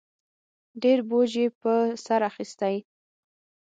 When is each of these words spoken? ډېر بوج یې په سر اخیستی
ډېر 0.83 0.99
بوج 1.09 1.31
یې 1.41 1.47
په 1.61 1.73
سر 2.05 2.21
اخیستی 2.29 2.75